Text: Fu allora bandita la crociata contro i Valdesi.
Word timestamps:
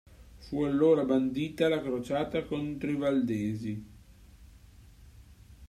Fu 0.39 0.63
allora 0.63 1.03
bandita 1.05 1.69
la 1.69 1.79
crociata 1.79 2.43
contro 2.45 2.89
i 2.89 2.95
Valdesi. 2.95 3.85